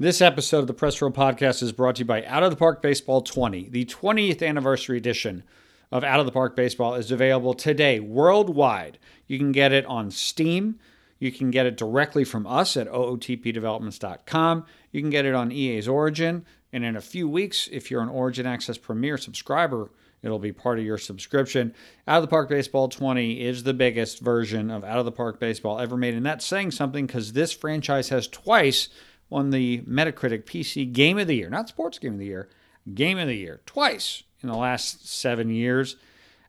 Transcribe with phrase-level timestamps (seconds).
[0.00, 2.56] This episode of the Press Row Podcast is brought to you by Out of the
[2.56, 3.68] Park Baseball 20.
[3.68, 5.42] The 20th anniversary edition
[5.92, 8.98] of Out of the Park Baseball is available today worldwide.
[9.26, 10.78] You can get it on Steam.
[11.18, 14.64] You can get it directly from us at ootpdevelopments.com.
[14.90, 16.46] You can get it on EA's Origin.
[16.72, 19.90] And in a few weeks, if you're an Origin Access Premier subscriber,
[20.22, 21.74] it'll be part of your subscription.
[22.08, 25.38] Out of the Park Baseball 20 is the biggest version of Out of the Park
[25.38, 26.14] Baseball ever made.
[26.14, 28.88] And that's saying something because this franchise has twice
[29.30, 32.48] won the Metacritic PC Game of the Year, not Sports Game of the Year,
[32.92, 35.96] Game of the Year, twice in the last seven years.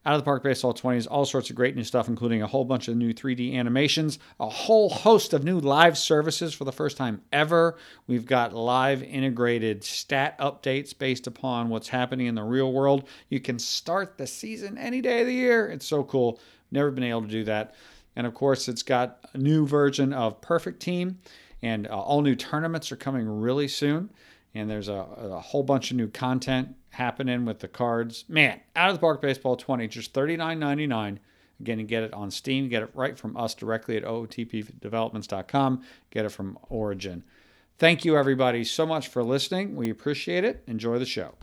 [0.03, 2.48] Out of the Park Baseball 20 is all sorts of great new stuff, including a
[2.48, 6.72] whole bunch of new 3D animations, a whole host of new live services for the
[6.72, 7.77] first time ever.
[8.08, 13.08] We've got live integrated stat updates based upon what's happening in the real world.
[13.30, 15.67] You can start the season any day of the year.
[15.67, 16.39] It's so cool.
[16.72, 17.75] Never been able to do that.
[18.16, 21.20] And of course, it's got a new version of Perfect Team,
[21.62, 24.10] and uh, all new tournaments are coming really soon.
[24.54, 28.26] And there's a, a whole bunch of new content happening with the cards.
[28.28, 31.20] Man, out of the park baseball 20, just $39.99.
[31.62, 32.68] Again, you get it on Steam.
[32.68, 35.84] Get it right from us directly at ootpdevelopments.com.
[36.09, 37.23] Get it from Origin.
[37.78, 39.75] Thank you, everybody, so much for listening.
[39.75, 40.64] We appreciate it.
[40.68, 41.36] Enjoy the show.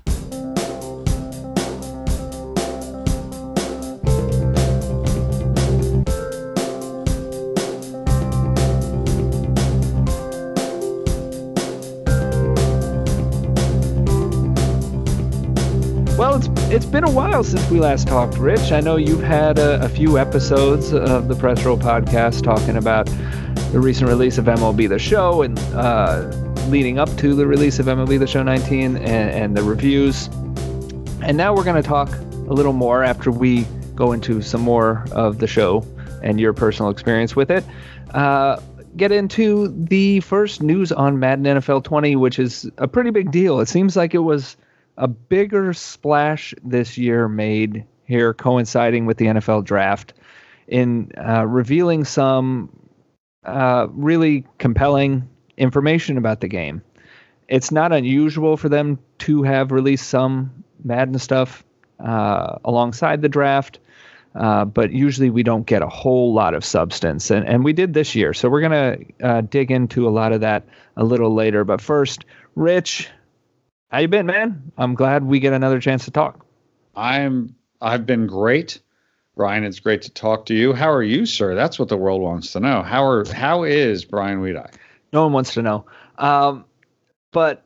[17.01, 18.73] Been a while since we last talked, Rich.
[18.73, 23.07] I know you've had a, a few episodes of the Press Row podcast talking about
[23.71, 26.23] the recent release of MLB The Show and uh,
[26.67, 30.27] leading up to the release of MLB The Show 19 and, and the reviews.
[31.23, 33.63] And now we're going to talk a little more after we
[33.95, 35.87] go into some more of the show
[36.25, 37.63] and your personal experience with it.
[38.11, 38.61] Uh,
[38.97, 43.61] get into the first news on Madden NFL 20, which is a pretty big deal.
[43.61, 44.57] It seems like it was
[44.99, 50.13] a bigger splash this year made here, coinciding with the NFL draft,
[50.67, 52.69] in uh, revealing some
[53.45, 56.83] uh, really compelling information about the game.
[57.49, 61.65] It's not unusual for them to have released some Madden stuff
[62.01, 63.79] uh, alongside the draft.
[64.35, 67.95] Uh, but usually we don't get a whole lot of substance, and, and we did
[67.95, 68.35] this year.
[68.35, 70.65] So we're going to uh, dig into a lot of that
[70.97, 71.65] a little later.
[71.65, 73.09] But first, Rich,
[73.91, 74.73] how you been, man?
[74.77, 76.45] I'm glad we get another chance to talk.
[76.95, 78.81] I'm I've been great.
[79.37, 80.73] Bryan, it's great to talk to you.
[80.73, 81.55] How are you, sir?
[81.55, 82.83] That's what the world wants to know.
[82.83, 84.73] How are how is Bryan Wiedey?
[85.13, 85.87] No one wants to know.
[86.19, 86.65] Um,
[87.31, 87.65] but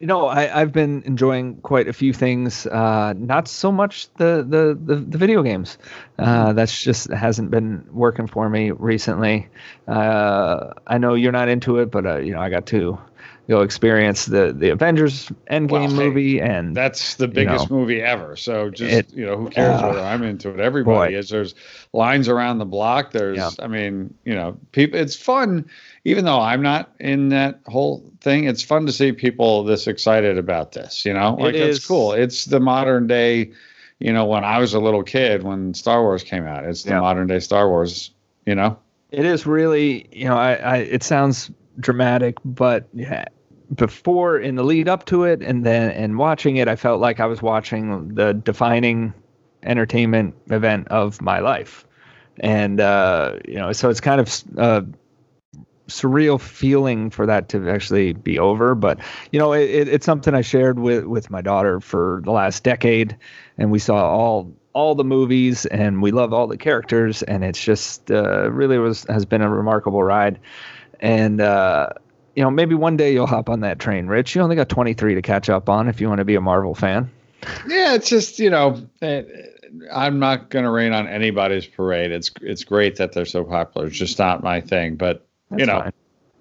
[0.00, 2.66] you know, I, I've been enjoying quite a few things.
[2.66, 5.78] Uh, not so much the the the, the video games.
[6.18, 9.48] Uh, that's just hasn't been working for me recently.
[9.88, 12.98] Uh, I know you're not into it, but uh, you know, I got to
[13.48, 18.02] go experience the the Avengers Endgame well, movie, and that's the biggest you know, movie
[18.02, 18.36] ever.
[18.36, 20.60] So just it, you know, who cares uh, whether I'm into it?
[20.60, 21.18] Everybody boy.
[21.18, 21.28] is.
[21.28, 21.54] There's
[21.92, 23.12] lines around the block.
[23.12, 23.50] There's, yeah.
[23.58, 24.98] I mean, you know, people.
[24.98, 25.68] It's fun,
[26.04, 28.44] even though I'm not in that whole thing.
[28.44, 31.04] It's fun to see people this excited about this.
[31.04, 32.12] You know, like it it's cool.
[32.12, 33.52] It's the modern day.
[34.00, 36.90] You know, when I was a little kid, when Star Wars came out, it's the
[36.90, 37.00] yeah.
[37.00, 38.10] modern day Star Wars.
[38.46, 38.78] You know,
[39.10, 40.08] it is really.
[40.12, 43.24] You know, I, I it sounds dramatic, but yeah,
[43.74, 47.20] before in the lead up to it and then and watching it, I felt like
[47.20, 49.14] I was watching the defining
[49.62, 51.86] entertainment event of my life.
[52.40, 54.84] And uh, you know, so it's kind of a
[55.88, 58.74] surreal feeling for that to actually be over.
[58.74, 58.98] But
[59.30, 63.16] you know, it, it's something I shared with with my daughter for the last decade,
[63.56, 67.62] and we saw all all the movies and we love all the characters and it's
[67.62, 70.38] just uh, really was has been a remarkable ride
[70.98, 71.88] and uh,
[72.34, 74.34] you know, maybe one day you'll hop on that train, Rich.
[74.34, 76.74] You only got 23 to catch up on if you want to be a Marvel
[76.74, 77.10] fan.
[77.68, 82.10] Yeah, it's just you know, it, eh, I'm not going to rain on anybody's parade.
[82.10, 83.86] It's it's great that they're so popular.
[83.86, 85.92] It's just not my thing, but That's you know, fine.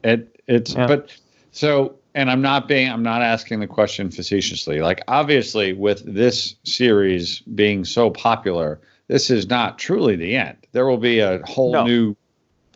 [0.03, 0.87] it it's yeah.
[0.87, 1.15] but
[1.51, 4.81] so and I'm not being I'm not asking the question facetiously.
[4.81, 10.57] Like obviously with this series being so popular, this is not truly the end.
[10.71, 11.85] There will be a whole no.
[11.85, 12.15] new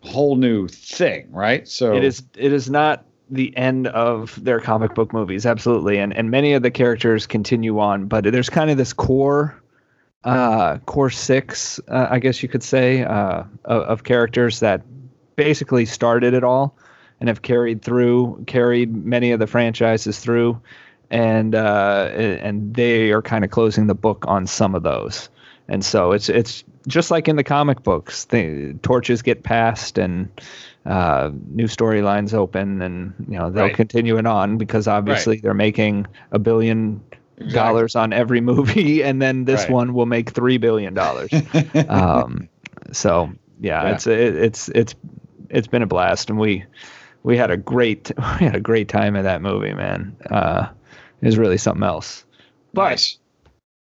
[0.03, 1.67] whole new thing, right?
[1.67, 6.15] So it is it is not the end of their comic book movies, absolutely, and
[6.15, 9.61] and many of the characters continue on, but there's kind of this core,
[10.23, 14.81] uh, core six, uh, I guess you could say, uh, of, of characters that
[15.35, 16.75] basically started it all
[17.19, 20.59] and have carried through, carried many of the franchises through,
[21.09, 25.29] and uh, and they are kind of closing the book on some of those,
[25.67, 30.29] and so it's it's just like in the comic books, the torches get passed and
[30.87, 33.75] uh, new storylines open, and you know they'll Right.
[33.75, 37.01] continue it on because obviously they're making a billion
[37.37, 37.53] Exactly.
[37.53, 39.69] dollars on every movie, and then this Right.
[39.69, 41.31] one will make three billion dollars.
[41.89, 42.49] um,
[42.91, 43.29] so
[43.61, 43.91] yeah, Yeah.
[43.93, 44.95] it's it, it's it's
[45.49, 46.65] it's been a blast, and we
[47.23, 50.15] we had a great we had a great time at that movie, man.
[50.29, 50.69] Uh,
[51.21, 52.25] it was really something else.
[52.73, 53.17] But Nice.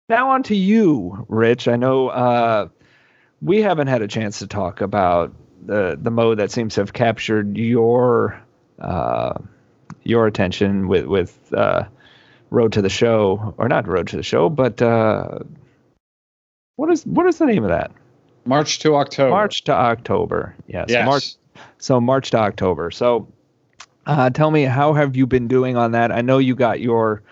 [0.10, 1.68] now on to you, Rich.
[1.68, 2.70] I know uh,
[3.42, 5.34] we haven't had a chance to talk about
[5.66, 8.40] the the mode that seems to have captured your
[8.80, 9.34] uh,
[10.04, 11.84] your attention with with uh,
[12.50, 15.40] Road to the Show, or not Road to the Show, but uh,
[16.76, 17.92] what is what is the name of that?
[18.46, 19.30] March to October.
[19.32, 20.56] March to October.
[20.68, 21.06] Yes, Yes.
[21.06, 21.36] March.
[21.80, 22.92] So March to October.
[22.92, 23.28] So
[24.06, 26.12] uh, tell me, how have you been doing on that?
[26.12, 27.24] I know you got your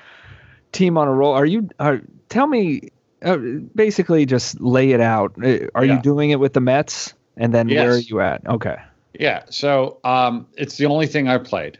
[0.74, 1.34] team on a roll.
[1.34, 1.70] Are you?
[1.80, 2.90] Are, tell me,
[3.24, 3.38] uh,
[3.74, 5.36] basically, just lay it out.
[5.42, 5.96] Uh, Are Yeah.
[5.96, 7.14] you doing it with the Mets?
[7.38, 8.46] And then where are you at?
[8.48, 8.78] Okay.
[9.14, 9.44] Yeah.
[9.50, 11.78] So um, it's the only thing I played.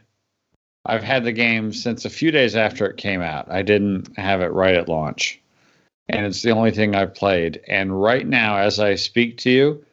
[0.84, 3.50] I've had the game since a few days after it came out.
[3.50, 5.40] I didn't have it right at launch.
[6.08, 7.60] And it's the only thing I've played.
[7.66, 9.84] And right now, as I speak to you,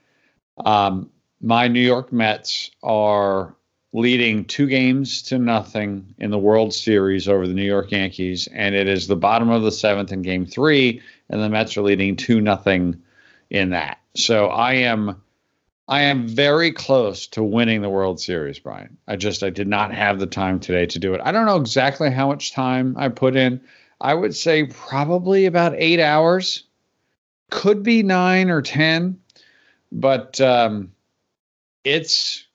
[0.64, 1.10] um,
[1.42, 3.56] my New York Mets are
[3.94, 8.48] leading two games to nothing in the World Series over the New York Yankees.
[8.54, 11.02] And it is the bottom of the seventh in game three.
[11.30, 13.02] And the Mets are leading two nothing
[13.50, 14.00] in that.
[14.16, 15.23] So I am
[15.88, 18.98] I am very close to winning the World Series, Bryan.
[19.08, 21.22] I just I did not have the time today to do it.
[21.24, 23.60] I don't know exactly how much time I put in.
[24.00, 26.64] I would say probably about eight hours.
[27.50, 29.20] Could be nine or ten,
[29.92, 30.92] but um,
[31.84, 32.48] it's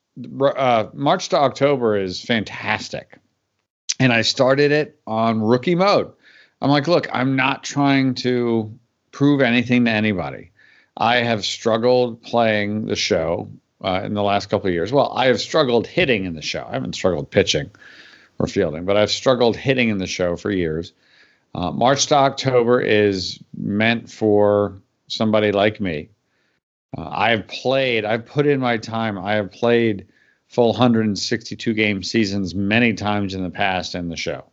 [0.42, 3.18] uh, March to October is fantastic,
[4.00, 6.10] and I started it on rookie mode.
[6.60, 8.76] I'm like, look, I'm not trying to
[9.12, 10.50] prove anything to anybody.
[10.98, 13.48] I have struggled playing the show
[13.82, 14.92] uh, in the last couple of years.
[14.92, 16.66] Well, I have struggled hitting in the show.
[16.68, 17.70] I haven't struggled pitching
[18.40, 20.92] or fielding, but I've struggled hitting in the show for years.
[21.54, 26.10] Uh, March to October is meant for somebody like me.
[26.96, 29.18] Uh, I have played, I've put in my time.
[29.18, 30.08] I have played
[30.48, 34.44] full 162 game seasons many times in the past in the show.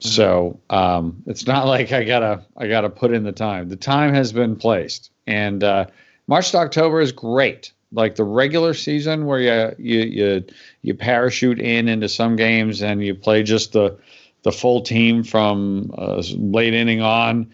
[0.00, 3.68] So um, it's not like I gotta I gotta put in the time.
[3.68, 5.86] The time has been placed, and uh,
[6.26, 7.72] March to October is great.
[7.92, 10.44] Like the regular season, where you you you
[10.82, 13.96] you parachute in into some games and you play just the
[14.42, 17.50] the full team from uh, late inning on,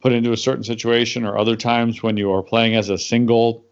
[0.00, 3.64] put into a certain situation, or other times when you are playing as a single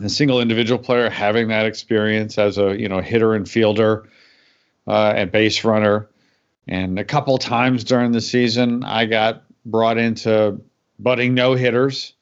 [0.00, 4.08] a single individual player having that experience as a you know hitter and fielder
[4.86, 6.08] uh, and base runner.
[6.68, 10.60] And a couple times during the season, I got brought into
[10.98, 12.14] butting no hitters,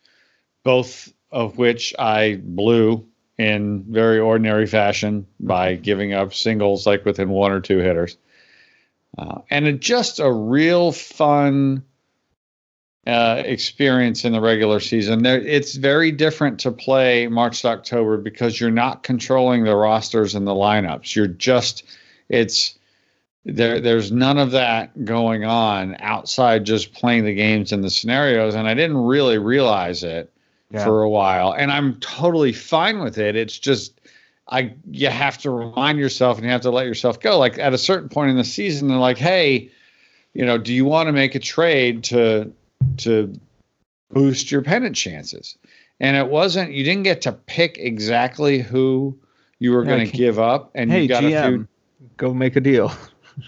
[0.62, 3.06] both of which I blew
[3.38, 8.16] in very ordinary fashion by giving up singles like within one or two hitters.
[9.16, 11.82] Uh, and it just a real fun
[13.06, 15.22] uh, experience in the regular season.
[15.22, 20.34] There, it's very different to play March to October because you're not controlling the rosters
[20.34, 21.14] and the lineups.
[21.16, 21.84] You're just,
[22.28, 22.78] it's,
[23.44, 28.54] there there's none of that going on outside just playing the games and the scenarios
[28.54, 30.30] and i didn't really realize it
[30.72, 30.84] Yeah.
[30.84, 34.00] for a while and i'm totally fine with it it's just
[34.48, 37.74] i you have to remind yourself and you have to let yourself go like at
[37.74, 39.70] a certain point in the season they're like hey
[40.32, 42.52] you know do you want to make a trade to
[42.98, 43.32] to
[44.12, 45.58] boost your pennant chances
[45.98, 49.18] and it wasn't you didn't get to pick exactly who
[49.58, 51.68] you were Yeah, going to give up and hey, you got a few
[52.16, 52.92] go make a deal.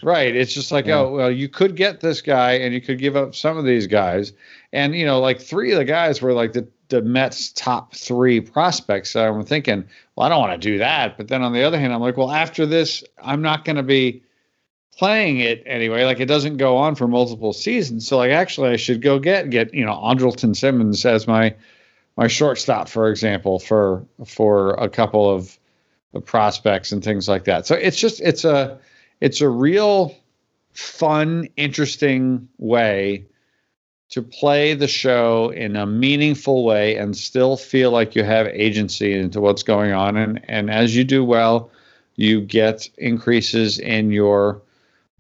[0.03, 0.35] Right.
[0.35, 1.01] It's just like, Yeah.
[1.01, 3.87] oh, well, you could get this guy and you could give up some of these
[3.87, 4.33] guys.
[4.73, 8.41] And, you know, like three of the guys were like the, the Mets' top three
[8.41, 9.11] prospects.
[9.11, 9.85] So I'm thinking,
[10.17, 11.17] well, I don't want to do that.
[11.17, 13.83] But then on the other hand, I'm like, well, after this, I'm not going to
[13.83, 14.23] be
[14.97, 16.05] playing it anyway.
[16.05, 18.07] Like it doesn't go on for multiple seasons.
[18.07, 21.55] So like actually I should go get get, you know, Andrelton Simmons as my
[22.17, 25.59] my shortstop, for example, for for a couple of,
[26.13, 27.67] of prospects and things like that.
[27.67, 28.79] So it's just it's a
[29.23, 30.17] it's a real
[30.73, 33.25] fun, interesting way
[34.09, 39.15] to play the show in a meaningful way and still feel like you have agency
[39.15, 40.17] into what's going on.
[40.17, 41.71] And and as you do well,
[42.17, 44.61] you get increases in your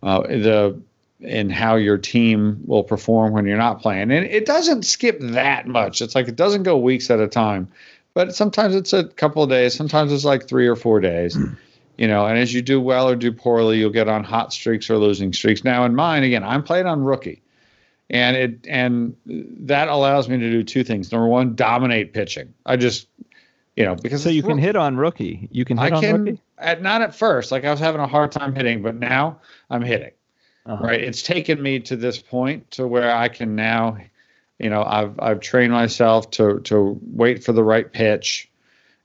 [0.02, 0.76] uh, the
[1.20, 4.10] in how your team will perform when you're not playing.
[4.10, 6.02] And it doesn't skip that much.
[6.02, 7.68] It's like it doesn't go weeks at a time,
[8.14, 9.76] but sometimes it's a couple of days.
[9.76, 11.38] Sometimes it's like three or four days.
[12.02, 14.90] You know, and as you do well or do poorly, you'll get on hot streaks
[14.90, 15.62] or losing streaks.
[15.62, 17.42] Now, in mine, again, I'm playing on rookie,
[18.10, 21.12] and it and that allows me to do two things.
[21.12, 22.54] Number one, dominate pitching.
[22.66, 23.06] I just
[23.76, 25.48] You know, because so you can hit on rookie.
[25.50, 26.40] You can hit I on can rookie.
[26.58, 27.50] at not at first.
[27.50, 29.40] Like I was having a hard time hitting, but now
[29.70, 30.10] I'm hitting.
[30.66, 30.84] Uh-huh.
[30.84, 31.00] Right.
[31.00, 33.96] It's taken me to this point to where I can now,
[34.58, 38.50] you know, I've I've trained myself to to wait for the right pitch,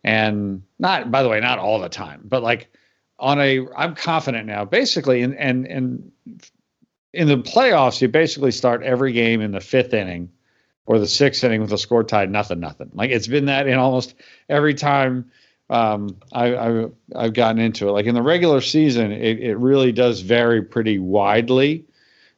[0.03, 2.69] and not by the way, not all the time, but like
[3.19, 4.65] on a I'm confident now.
[4.65, 6.11] Basically, and and and
[7.13, 10.29] in the playoffs, you basically start every game in the fifth inning
[10.85, 12.89] or the sixth inning with a score tied nothing nothing.
[12.93, 14.15] Like it's been that in almost
[14.49, 15.31] every time
[15.69, 17.91] um, I, I've gotten into it.
[17.91, 21.85] Like in the regular season, it, it really does vary pretty widely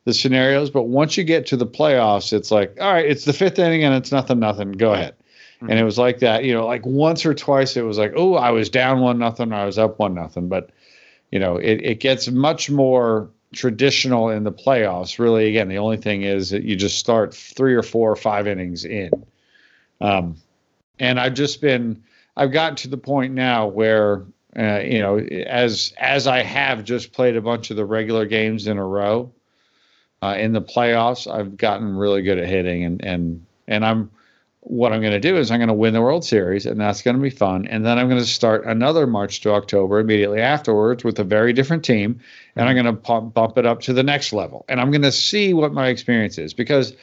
[0.05, 0.71] the scenarios.
[0.71, 3.83] But once you get to the playoffs, it's like all right, it's the fifth inning
[3.83, 4.71] and it's nothing nothing.
[4.71, 5.15] Go ahead.
[5.62, 8.36] And it was like that, you know, like once or twice it was like, oh,
[8.36, 10.48] I was down one nothing, I was up one nothing.
[10.48, 10.70] But
[11.32, 15.20] you know, it, it gets much more traditional in the playoffs.
[15.20, 18.48] Really, again, the only thing is that you just start three or four or five
[18.48, 19.12] innings in.
[20.01, 20.38] Um,
[21.00, 22.01] and I've just been,
[22.38, 24.25] I've gotten to the point now where,
[24.58, 28.66] uh, you know, as as I have just played a bunch of the regular games
[28.66, 29.32] in a row
[30.22, 34.10] uh, in the playoffs, I've gotten really good at hitting, and and and I'm
[34.70, 37.02] what I'm going to do is I'm going to win the World Series, and that's
[37.02, 37.66] going to be fun.
[37.66, 41.54] And then I'm going to start another March to October immediately afterwards with a very
[41.54, 42.20] different team,
[42.56, 44.66] and I'm going to pump, bump it up to the next level.
[44.70, 46.94] And I'm going to see what my experience is because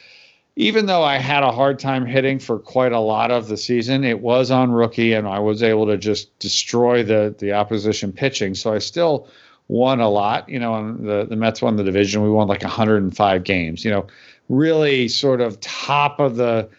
[0.55, 4.05] even though I had a hard time hitting for quite a lot of the season,
[4.05, 8.55] it was on rookie, and I was able to just destroy the the opposition pitching.
[8.55, 9.27] So I still
[9.67, 10.47] won a lot.
[10.47, 12.23] You know, the the Mets won the division.
[12.23, 13.83] We won like 105 games.
[13.83, 14.07] You know,
[14.47, 16.69] really sort of top of the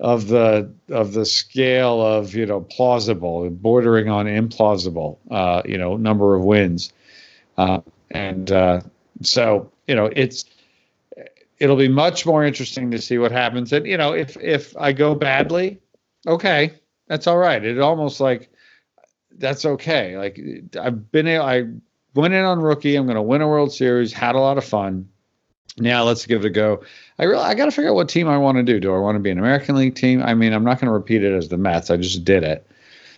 [0.00, 5.18] of the of the scale of you know plausible, bordering on implausible.
[5.30, 6.92] Uh, you know, number of wins,
[7.56, 8.80] uh, and uh,
[9.22, 10.44] so you know it's
[11.58, 13.72] it'll be much more interesting to see what happens.
[13.72, 15.80] And you know, if if I go badly,
[16.26, 16.72] okay,
[17.08, 17.64] that's all right.
[17.64, 18.50] It almost like
[19.38, 20.16] that's okay.
[20.16, 20.40] Like
[20.80, 21.64] I've been I
[22.14, 22.96] went in on rookie.
[22.96, 24.12] I'm going to win a World Series.
[24.12, 25.08] Had a lot of fun.
[25.78, 26.82] Now let's give it a go.
[27.18, 28.80] I really I got to figure out what team I want to do.
[28.80, 30.22] Do I want to be an American League team?
[30.22, 31.90] I mean, I'm not going to repeat it as the Mets.
[31.90, 32.66] I just did it.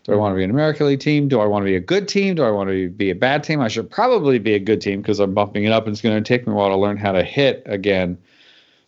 [0.05, 1.29] Do I want to be an American League team?
[1.29, 2.35] Do I want to be a good team?
[2.35, 3.61] Do I want to be a bad team?
[3.61, 6.23] I should probably be a good team because I'm bumping it up and it's going
[6.23, 8.17] to take me a while to learn how to hit again.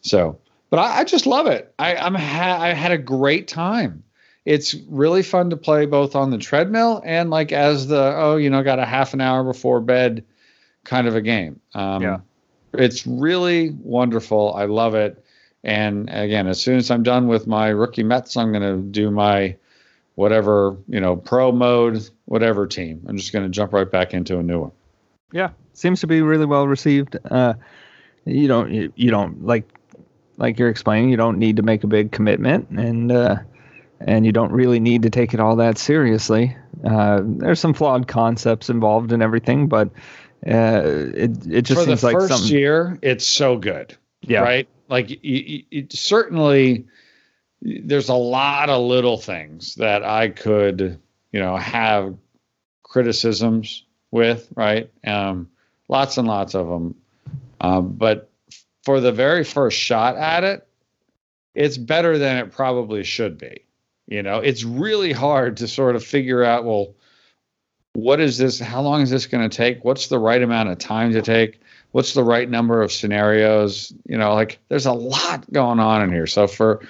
[0.00, 0.38] So,
[0.70, 1.74] but I, I just love it.
[1.78, 4.02] I, I'm ha- I had a great time.
[4.46, 8.48] It's really fun to play both on the treadmill and like as the oh you
[8.48, 10.24] know got a half an hour before bed
[10.84, 11.60] kind of a game.
[11.74, 12.20] Um, Yeah.
[12.74, 14.54] It's really wonderful.
[14.54, 15.24] I love it.
[15.62, 19.10] And again, as soon as I'm done with my rookie Mets, I'm going to do
[19.10, 19.56] my
[20.14, 23.04] whatever you know pro mode, whatever team.
[23.06, 24.72] I'm just going to jump right back into a new one.
[25.32, 27.16] Yeah, seems to be really well received.
[27.30, 27.54] Uh,
[28.24, 29.68] you don't you, you don't like
[30.38, 31.10] like you're explaining.
[31.10, 33.36] You don't need to make a big commitment, and uh,
[34.00, 36.56] and you don't really need to take it all that seriously.
[36.84, 39.90] Uh, there's some flawed concepts involved in everything, but
[40.46, 40.82] uh,
[41.14, 42.50] it it just For the seems like first something.
[42.50, 43.96] year, it's so good.
[44.22, 44.68] yeah, right?
[44.88, 46.86] Like y y- certainly,
[47.62, 50.98] there's a lot of little things that I could,
[51.32, 52.16] you know, have
[52.82, 54.90] criticisms with, right?
[55.06, 55.48] Um,
[55.88, 56.94] lots and lots of them.
[57.60, 58.30] Um, but
[58.84, 60.66] for the very first shot at it,
[61.54, 63.64] it's better than it probably should be.
[64.08, 66.94] You know, it's really hard to sort of figure out, well,
[67.94, 68.58] what is this?
[68.58, 69.84] How long is this going to take?
[69.84, 71.60] What's the right amount of time to take?
[71.92, 73.92] What's the right number of scenarios?
[74.06, 76.26] You know, like there's a lot going on in here.
[76.26, 76.80] So for,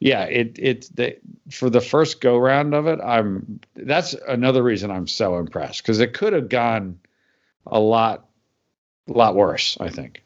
[0.00, 1.16] yeah, it it the,
[1.50, 6.00] for the first go round of it, I'm that's another reason I'm so impressed because
[6.00, 6.98] it could have gone
[7.66, 8.26] a lot,
[9.08, 9.76] a lot worse.
[9.78, 10.22] I think.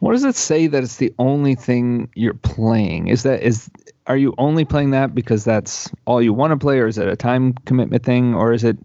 [0.00, 3.06] What does it say that it's the only thing you're playing?
[3.06, 3.70] Is that is
[4.06, 7.08] are you only playing that because that's all you want to play, or is it
[7.08, 8.76] a time commitment thing, or is it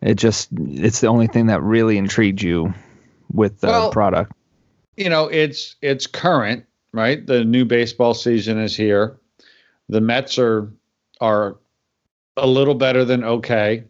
[0.00, 2.72] it just it's the only thing that really intrigued you
[3.32, 4.32] with the Well, product?
[4.96, 7.24] you know, it's it's current, right?
[7.26, 9.18] The new baseball season is here.
[9.88, 10.72] The Mets are
[11.20, 11.56] are
[12.36, 13.84] a little better than okay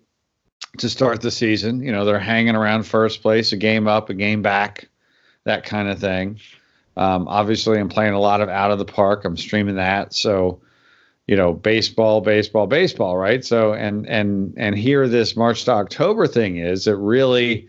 [0.79, 1.83] to start the season.
[1.83, 4.89] You know, they're hanging around first place, a game up, a game back,
[5.45, 6.39] that kind of thing.
[6.97, 9.25] Um, obviously, I'm playing a lot of out of the park.
[9.25, 10.61] I'm streaming that, so
[11.27, 13.45] you know, baseball, baseball, baseball, right?
[13.45, 17.69] So, and and and here this March to October thing is it really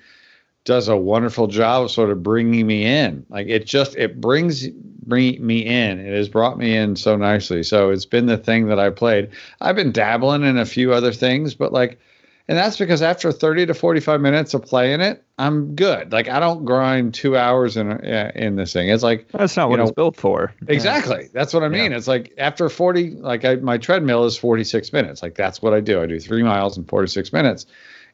[0.64, 3.26] does a wonderful job of sort of bringing me in.
[3.30, 6.00] Like it just it brings bring me in.
[6.00, 7.64] It has brought me in so nicely.
[7.64, 9.30] So it's been the thing that I played.
[9.60, 12.00] I've been dabbling in a few other things, but like
[12.48, 16.12] And that's because after 30 to 45 minutes of playing it, I'm good.
[16.12, 18.90] Like I don't grind two hours in in this thing.
[18.90, 20.54] It's like that's not what know, it's built for.
[20.68, 21.30] Exactly.
[21.34, 21.92] That's what I mean.
[21.92, 21.98] Yeah.
[21.98, 25.22] It's like after 40, like I, my treadmill is 46 minutes.
[25.22, 26.02] Like that's what I do.
[26.02, 27.66] I do three miles in 46 minutes,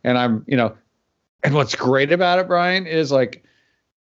[0.03, 0.75] and I'm you know,
[1.43, 3.43] and what's great about it, Bryan, is like,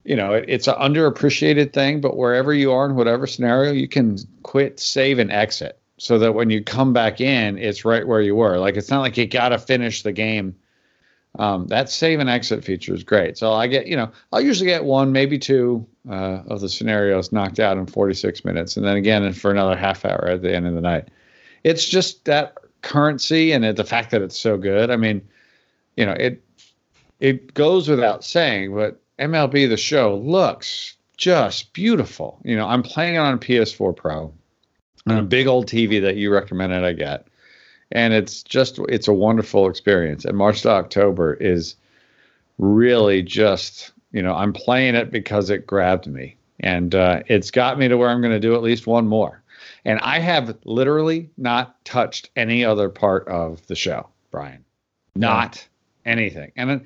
[0.03, 2.01] you know, it, it's an underappreciated thing.
[2.01, 6.33] But wherever you are in whatever scenario, you can quit, save, and exit so that
[6.33, 8.57] when you come back in, it's right where you were.
[8.57, 10.55] Like it's not like you got to finish the game.
[11.39, 13.37] Um, that save and exit feature is great.
[13.37, 17.31] So I get, you know, I'll usually get one, maybe two uh, of the scenarios
[17.31, 20.67] knocked out in 46 minutes, and then again for another half hour at the end
[20.67, 21.09] of the night.
[21.63, 24.91] It's just that currency and the fact that it's so good.
[24.91, 25.27] I mean,
[25.97, 26.43] you know, it
[27.19, 32.39] it goes without saying, but MLB the Show looks just beautiful.
[32.43, 34.33] You know, I'm playing it on PS4 Pro
[35.07, 37.27] on a big old TV that you recommended I get.
[37.91, 40.25] And it's just it's a wonderful experience.
[40.25, 41.75] And March to October is
[42.57, 46.35] really just, you know, I'm playing it because it grabbed me.
[46.59, 49.41] And uh, it's got me to where I'm going to do at least one more.
[49.85, 54.63] And I have literally not touched any other part of the show, Bryan.
[55.15, 55.67] Not
[56.05, 56.51] anything.
[56.55, 56.85] And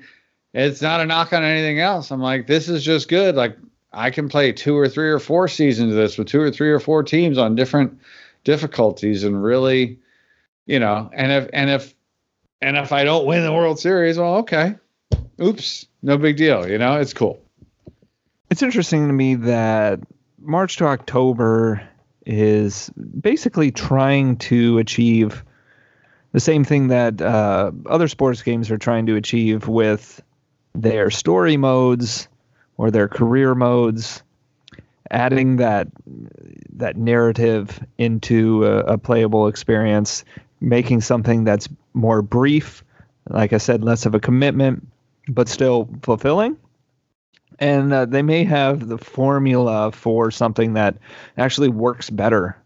[0.52, 2.10] it's not a knock on anything else.
[2.10, 3.36] I'm like, this is just good.
[3.36, 3.56] Like
[3.92, 6.70] I can play two or three or four seasons of this with two or three
[6.70, 7.98] or four teams on different
[8.44, 9.98] difficulties and really,
[10.66, 11.94] you know, and if and if
[12.60, 14.76] and if I don't win the World Series, well, okay.
[15.40, 17.40] Oops, no big deal, you know, it's cool.
[18.50, 20.00] It's interesting to me that
[20.40, 21.86] March to October
[22.26, 22.90] is
[23.20, 25.44] basically trying to achieve
[26.32, 30.22] the same thing that uh, other sports games are trying to achieve with
[30.74, 32.28] their story modes
[32.78, 34.22] or their career modes,
[35.10, 35.88] adding that
[36.72, 40.24] that narrative into a, a playable experience,
[40.60, 42.82] making something that's more brief,
[43.28, 44.86] like I said, less of a commitment,
[45.28, 46.56] but still fulfilling.
[47.58, 50.96] And uh, they may have the formula for something that
[51.36, 52.56] actually works better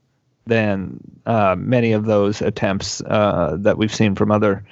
[0.46, 4.64] than uh, many of those attempts uh, that we've seen from other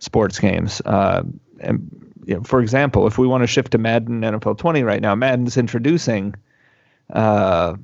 [0.00, 0.80] sports games.
[0.84, 1.22] Uh,
[1.60, 5.00] and you know, for example, if we want to shift to Madden NFL 20 right
[5.00, 6.34] now, Madden's introducing
[7.12, 7.74] uh,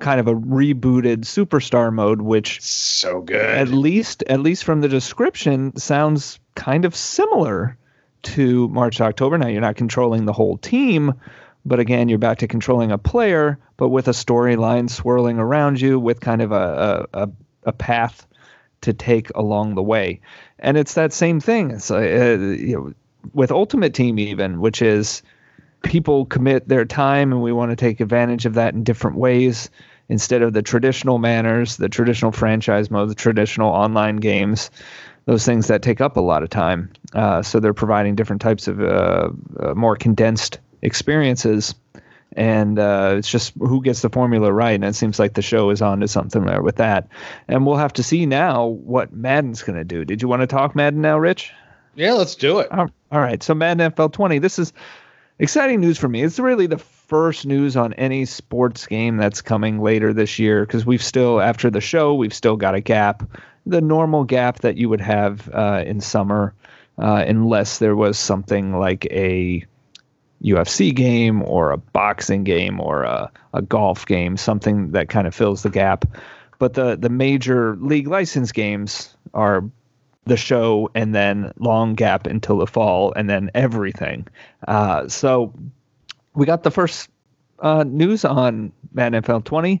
[0.00, 3.44] kind of a rebooted superstar mode, which so good.
[3.44, 7.76] At least, at least from the description, sounds kind of similar
[8.22, 9.38] to March October.
[9.38, 11.14] Now you're not controlling the whole team,
[11.64, 15.98] but again, you're back to controlling a player, but with a storyline swirling around you,
[15.98, 17.28] with kind of a a,
[17.64, 18.26] a path
[18.82, 20.20] to take along the way.
[20.58, 21.70] And it's that same thing.
[21.70, 22.92] It's uh, you know
[23.32, 25.22] with Ultimate Team even, which is
[25.82, 29.70] people commit their time and we want to take advantage of that in different ways
[30.08, 34.70] instead of the traditional manners, the traditional franchise mode, the traditional online games,
[35.24, 36.90] those things that take up a lot of time.
[37.12, 41.74] Uh, so they're providing different types of uh, uh, more condensed experiences.
[42.32, 44.74] And uh, it's just who gets the formula right.
[44.74, 47.08] And it seems like the show is on to something there with that.
[47.48, 50.04] And we'll have to see now what Madden's going to do.
[50.04, 51.52] Did you want to talk Madden now, Rich?
[51.94, 52.68] Yeah, let's do it.
[53.16, 53.42] All right.
[53.42, 54.40] So Madden NFL 20.
[54.40, 54.74] This is
[55.38, 56.22] exciting news for me.
[56.22, 60.84] It's really the first news on any sports game that's coming later this year because
[60.84, 63.22] we've still, after the show, we've still got a gap,
[63.64, 66.52] the normal gap that you would have uh, in summer,
[66.98, 69.64] uh, unless there was something like a
[70.44, 75.34] UFC game or a boxing game or a, a golf game, something that kind of
[75.34, 76.04] fills the gap.
[76.58, 79.64] But the the major league license games are
[80.26, 84.26] the show and then long gap until the fall and then everything.
[84.68, 85.52] Uh, so
[86.34, 87.08] we got the first
[87.60, 89.80] uh, news on Madden NFL 20,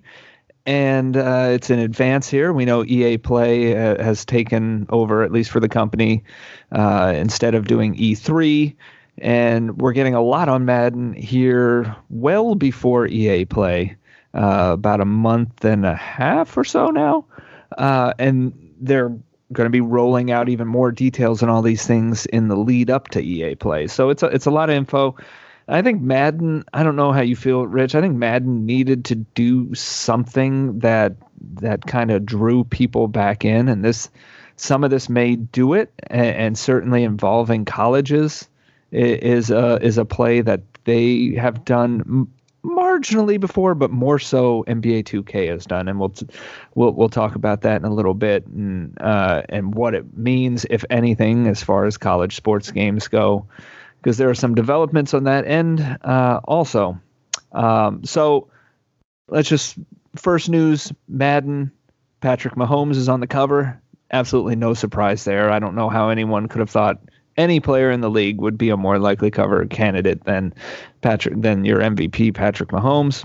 [0.64, 2.52] and uh, it's in advance here.
[2.52, 6.22] We know EA Play uh, has taken over, at least for the company,
[6.72, 8.74] uh, instead of doing E3.
[9.18, 13.96] And we're getting a lot on Madden here well before EA Play,
[14.34, 17.24] uh, about a month and a half or so now.
[17.78, 19.16] and they're
[19.52, 22.90] going to be rolling out even more details and all these things in the lead
[22.90, 23.86] up to EA Play.
[23.86, 25.16] So it's a, it's a lot of info.
[25.68, 26.64] I think Madden.
[26.72, 27.94] I don't know how you feel, Rich.
[27.94, 31.16] I think Madden needed to do something that
[31.54, 34.08] that kind of drew people back in, and this
[34.56, 38.48] some of this may do it, and, and certainly involving colleges
[38.92, 42.28] is a is a play that they have done
[42.66, 46.12] marginally before, but more so NBA 2K has done, and we'll
[46.74, 50.66] we'll we'll talk about that in a little bit and uh, and what it means,
[50.68, 53.46] if anything, as far as college sports games go,
[54.02, 57.00] because there are some developments on that end uh, also.
[57.52, 58.48] Um, so
[59.28, 59.78] let's just
[60.16, 61.70] first news: Madden.
[62.20, 63.80] Patrick Mahomes is on the cover.
[64.10, 65.50] Absolutely no surprise there.
[65.50, 66.98] I don't know how anyone could have thought
[67.36, 70.54] any player in the league would be a more likely cover candidate than
[71.00, 73.24] Patrick than your MVP Patrick Mahomes.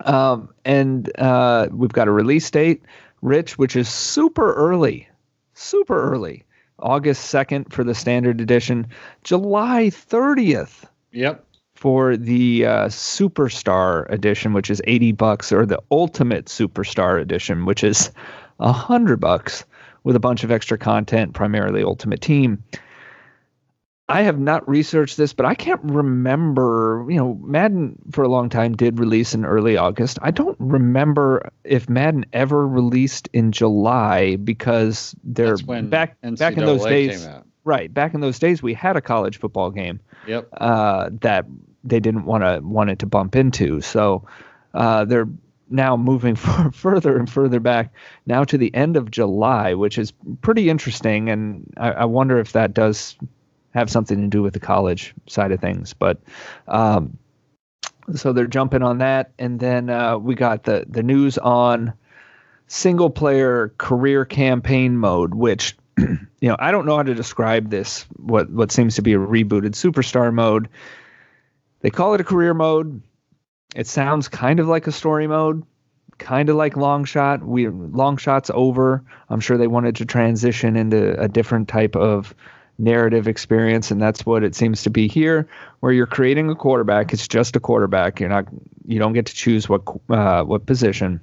[0.00, 2.82] Um, and uh, we've got a release date,
[3.22, 5.08] Rich, which is super early,
[5.54, 6.44] super early.
[6.80, 8.86] August 2nd for the standard edition,
[9.24, 10.84] July 30th.
[11.12, 11.44] Yep.
[11.74, 17.84] For the uh, Superstar edition, which is 80 bucks, or the Ultimate Superstar edition, which
[17.84, 18.10] is
[18.58, 19.64] 100 bucks
[20.04, 22.62] with a bunch of extra content, primarily Ultimate Team.
[24.10, 27.04] I have not researched this, but I can't remember.
[27.08, 30.18] You know, Madden for a long time did release in early August.
[30.22, 36.64] I don't remember if Madden ever released in July because they're back NCAA back in
[36.64, 37.28] those days.
[37.64, 40.00] Right, back in those days, we had a college football game.
[40.26, 40.48] Yep.
[40.56, 41.44] Uh, that
[41.84, 44.26] they didn't want to want it to bump into, so
[44.72, 45.28] uh, they're
[45.68, 46.34] now moving
[46.72, 47.92] further and further back
[48.24, 51.28] now to the end of July, which is pretty interesting.
[51.28, 53.16] And I, I wonder if that does
[53.78, 55.94] have something to do with the college side of things.
[55.94, 56.20] But
[56.66, 57.18] um,
[58.14, 61.92] so they're jumping on that, and then uh, we got the the news on
[62.66, 68.04] single player career campaign mode, which you know I don't know how to describe this.
[68.16, 70.68] What what seems to be a rebooted superstar mode.
[71.80, 73.02] They call it a career mode.
[73.76, 75.62] It sounds kind of like a story mode,
[76.18, 77.42] kind of like Longshot.
[77.42, 79.04] We Longshot's over.
[79.28, 82.34] I'm sure they wanted to transition into a different type of
[82.78, 85.48] narrative experience, and that's what it seems to be here,
[85.80, 87.12] where you're creating a quarterback.
[87.12, 88.20] It's just a quarterback.
[88.20, 88.46] You're not.
[88.86, 91.20] You don't get to choose what uh, what position.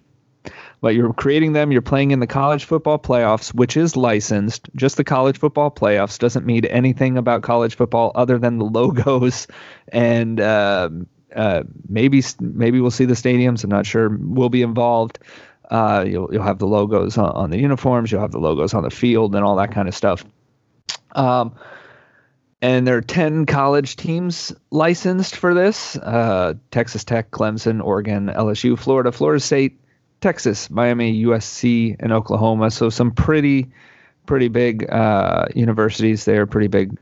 [0.82, 1.72] But you're creating them.
[1.72, 4.70] You're playing in the college football playoffs, which is licensed.
[4.76, 9.48] Just the college football playoffs doesn't mean anything about college football other than the logos
[9.91, 10.89] and uh,
[11.36, 13.63] uh, maybe maybe we'll see the stadiums.
[13.63, 14.18] I'm not sure.
[14.20, 15.20] We'll be involved.
[15.70, 18.12] Uh, you'll you'll have the logos on, on, the uniforms.
[18.12, 20.24] You'll have the logos on the field and all that kind of stuff.
[21.15, 21.56] Um,
[22.62, 28.78] and there are ten college teams licensed for this: uh, Texas Tech, Clemson, Oregon, LSU,
[28.78, 29.80] Florida, Florida State,
[30.21, 32.71] Texas, Miami, USC, and Oklahoma.
[32.71, 33.67] So some pretty
[34.25, 36.45] pretty big uh, universities there.
[36.45, 36.97] Pretty big,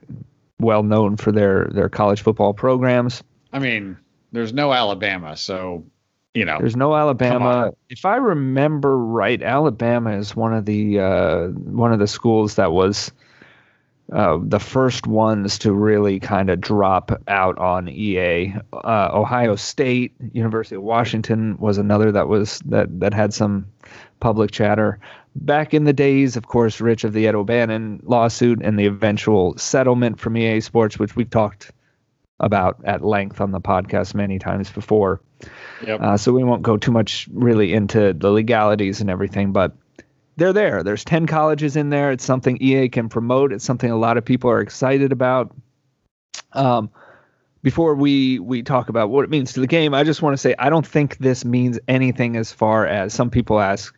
[0.60, 3.24] well known for their their college football programs.
[3.52, 3.98] I mean,
[4.32, 5.86] there's no Alabama, so
[6.34, 6.58] you know.
[6.60, 7.72] There's no Alabama.
[7.90, 12.72] If I remember right, Alabama is one of the uh, one of the schools that
[12.72, 13.12] was
[14.14, 18.54] uh, the first ones to really kind of drop out on EA.
[18.72, 23.66] Uh, Ohio State, University of Washington was another that was that that had some
[24.20, 25.00] public chatter.
[25.36, 29.58] Back in the days, of course, Rich of the Ed O'Bannon lawsuit and the eventual
[29.58, 31.72] settlement from EA Sports, which we've talked
[32.40, 35.22] about at length on the podcast many times before.
[35.88, 36.02] Yep.
[36.02, 39.76] Uh, so we won't go too much really into the legalities and everything, but
[40.36, 40.84] they're there.
[40.84, 42.12] There's 10 colleges in there.
[42.12, 43.54] It's something EA can promote.
[43.54, 45.56] It's something a lot of people are excited about.
[46.54, 46.90] Um,
[47.62, 50.38] before we we talk about what it means to the game, I just want to
[50.38, 53.98] say I don't think this means anything as far as some people ask.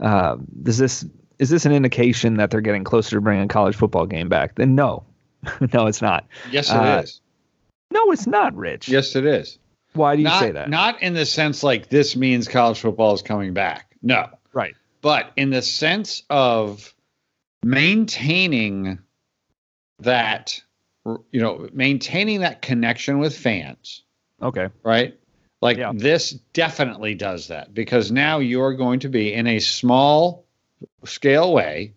[0.00, 1.06] Uh, does this
[1.38, 4.56] is this an indication that they're getting closer to bringing a college football game back?
[4.56, 5.04] Then no,
[5.72, 6.26] no, it's not.
[6.50, 7.20] Yes, it uh, is.
[7.90, 8.88] No, it's not, Rich.
[8.88, 9.58] Yes, it is.
[9.92, 10.68] Why do you not, say that?
[10.68, 13.94] Not in the sense like this means college football is coming back.
[14.02, 14.28] No.
[14.52, 14.74] Right.
[15.04, 16.94] But in the sense of
[17.62, 19.00] maintaining
[19.98, 20.62] that,
[21.04, 24.02] you know, maintaining that connection with fans.
[24.40, 24.70] Okay.
[24.82, 25.20] Right.
[25.60, 25.92] Like yeah.
[25.94, 30.46] this definitely does that because now you're going to be in a small
[31.04, 31.92] scale way,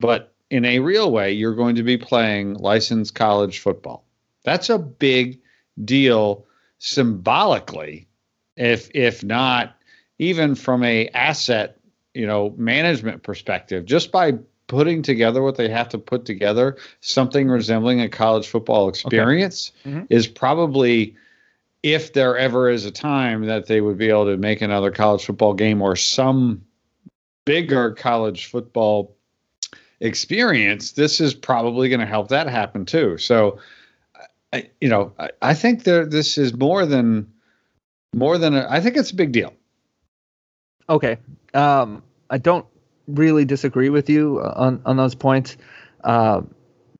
[0.00, 4.06] but in a real way, you're going to be playing licensed college football.
[4.44, 5.38] That's a big
[5.84, 6.46] deal
[6.78, 8.08] symbolically,
[8.56, 9.76] if if not
[10.18, 11.77] even from a asset,
[12.18, 14.32] you know, management perspective, just by
[14.66, 19.90] putting together what they have to put together, something resembling a college football experience okay.
[19.90, 20.04] mm-hmm.
[20.10, 21.14] is probably
[21.84, 25.24] if there ever is a time that they would be able to make another college
[25.24, 26.60] football game or some
[27.44, 29.16] bigger college football
[30.00, 33.16] experience, this is probably going to help that happen too.
[33.16, 33.60] So
[34.52, 37.32] I, you know, I, I think there this is more than
[38.12, 39.54] more than a, I think it's a big deal.
[40.90, 41.18] Okay,
[41.54, 42.66] um, I don't
[43.06, 45.56] really disagree with you on on those points.
[46.04, 46.42] Uh,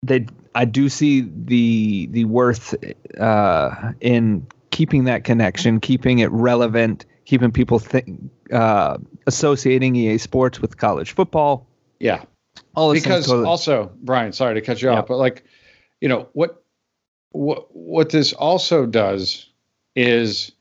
[0.03, 2.75] they, I do see the the worth
[3.19, 10.61] uh, in keeping that connection, keeping it relevant, keeping people think uh, associating EA Sports
[10.61, 11.67] with college football.
[12.01, 12.23] Yeah,
[12.75, 14.99] all because also Bryan, sorry to cut you yeah.
[14.99, 15.45] off, but like,
[16.01, 16.63] you know what
[17.31, 19.47] what what this also does
[19.95, 20.53] is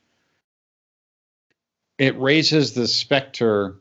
[1.97, 3.79] it raises the specter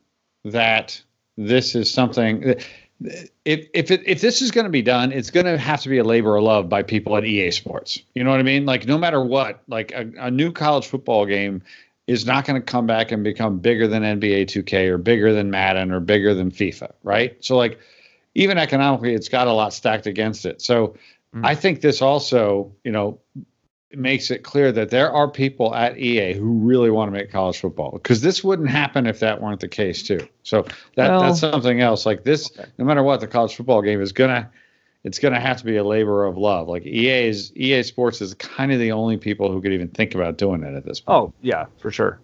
[0.53, 1.01] that
[1.37, 2.57] this is something
[3.45, 5.89] if if it, if this is going to be done, it's going to have to
[5.89, 8.01] be a labor of love by people at EA Sports.
[8.15, 8.65] You know what I mean?
[8.65, 11.63] Like no matter what, like a, a new college football game
[12.07, 15.51] is not going to come back and become bigger than NBA 2K or bigger than
[15.51, 17.37] Madden or bigger than FIFA, right?
[17.45, 17.79] So like
[18.35, 20.63] even economically, it's got a lot stacked against it.
[20.63, 20.97] So
[21.35, 21.45] mm.
[21.45, 23.19] I think this also, you know,
[23.97, 27.59] makes it clear that there are people at EA who really want to make college
[27.59, 30.27] football because this wouldn't happen if that weren't the case too.
[30.43, 30.63] So
[30.95, 32.07] that well, that's something else.
[32.07, 32.69] Like this, okay.
[32.79, 34.51] no matter what, the college football game is gonna
[35.05, 36.69] it's gonna have to be a labor of love.
[36.69, 40.15] Like EA is EA Sports is kind of the only people who could even think
[40.15, 41.17] about doing it at this point.
[41.17, 42.21] Oh yeah, for sure.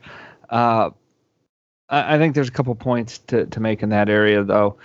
[0.50, 0.90] Uh,
[1.88, 4.76] I, I think there's a couple points to to make in that area though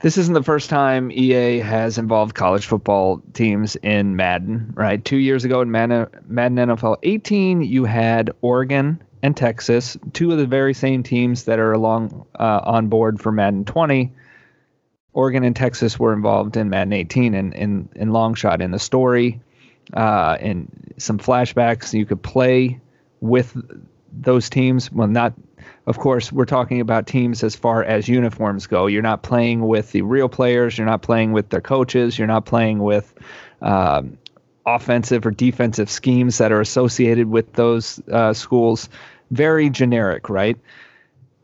[0.00, 5.04] this isn't the first time EA has involved college football teams in Madden, right?
[5.04, 10.38] Two years ago in Madden, Madden NFL 18, you had Oregon and Texas, two of
[10.38, 14.10] the very same teams that are along uh, on board for Madden 20.
[15.12, 18.78] Oregon and Texas were involved in Madden 18 and in, in, in Longshot in the
[18.78, 19.40] story,
[19.92, 21.92] uh, and some flashbacks.
[21.92, 22.80] You could play
[23.20, 23.54] with
[24.12, 24.90] those teams.
[24.90, 25.34] Well, not
[25.86, 28.86] of course, we're talking about teams as far as uniforms go.
[28.86, 30.76] You're not playing with the real players.
[30.76, 32.18] You're not playing with their coaches.
[32.18, 33.14] You're not playing with
[33.62, 34.18] um,
[34.66, 38.88] offensive or defensive schemes that are associated with those uh, schools.
[39.30, 40.58] Very generic, right?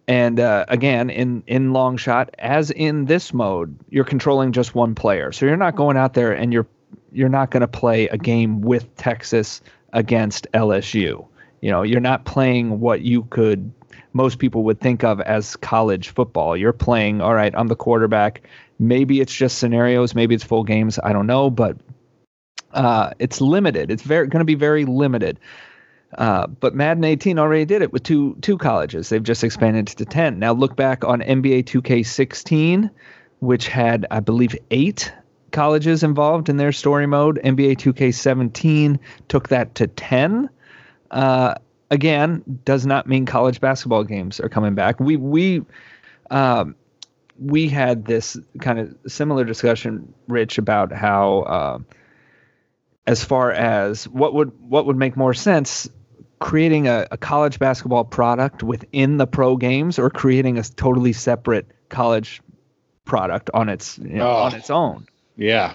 [0.09, 5.33] And uh, again, in in Longshot, as in this mode, you're controlling just one player.
[5.33, 6.67] So you're not going out there and you're
[7.11, 9.61] you're not going to play a game with Texas
[9.93, 11.27] against LSU.
[11.61, 13.73] You know, you're not playing what you could
[14.17, 16.57] most people would think of as college football.
[16.57, 18.49] You're playing, all right, I'm the quarterback.
[18.79, 20.99] Maybe it's just scenarios, maybe it's full games.
[21.03, 21.77] I don't know, but
[22.73, 23.91] uh, it's limited.
[23.91, 25.39] It's very going to be very limited.
[26.17, 29.09] Uh, but Madden 18 already did it with two two colleges.
[29.09, 30.39] They've just expanded to 10.
[30.39, 32.91] Now look back on NBA 2K16,
[33.41, 35.13] which had I believe eight
[35.51, 37.41] colleges involved in their story mode.
[37.43, 38.99] NBA 2K17
[39.29, 40.49] took that to 10.
[41.11, 41.55] Uh,
[41.91, 45.01] again does not mean college basketball games are coming back.
[45.01, 45.63] We we
[46.31, 46.75] um,
[47.39, 51.79] we had this kind of similar discussion, Rich, about how uh,
[53.07, 55.89] as far as what would what would make more sense
[56.39, 61.67] creating a, a, college basketball product within the pro games or creating a totally separate
[61.89, 62.43] college
[63.07, 65.07] product on its you know, oh, on its own.
[65.37, 65.75] Yeah.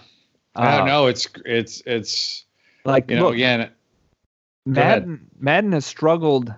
[0.56, 1.08] I don't uh, know.
[1.08, 2.46] It's it's it's
[2.84, 3.72] like you know look, again
[4.66, 6.54] Madden Madden has struggled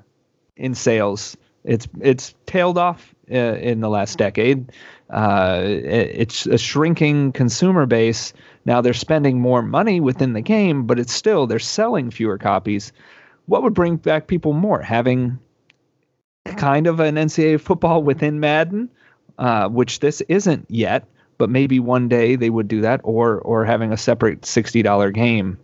[0.58, 1.38] in sales.
[1.64, 4.72] It's it's tailed off uh, in the last decade.
[5.10, 8.34] Uh, it, it's a shrinking consumer base.
[8.66, 12.92] Now they're spending more money within the game, but it's still they're selling fewer copies.
[13.46, 14.82] What would bring back people more?
[14.82, 15.40] Having
[16.58, 18.90] kind of an NCAA football within Madden,
[19.38, 23.64] uh, which this isn't yet, but maybe one day they would do that, or or
[23.64, 25.58] having a separate sixty dollar game